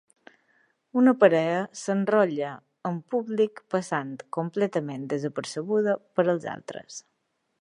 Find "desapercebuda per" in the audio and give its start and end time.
5.15-6.27